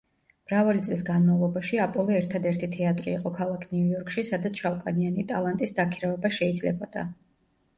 მრავალი 0.51 0.79
წლის 0.85 1.03
განმავლობაში 1.09 1.79
აპოლო 1.83 2.15
ერთადერთი 2.21 2.69
თეატრი 2.77 3.13
იყო 3.19 3.33
ქალაქ 3.41 3.67
ნიუ-იორკში, 3.75 4.25
სადაც 4.31 4.63
შავკანიანი 4.65 5.29
ტალანტის 5.35 5.77
დაქირავება 5.83 6.33
შეიძლებოდა. 6.41 7.07